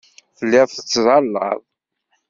[0.37, 1.61] Telliḍ tettẓallaḍ.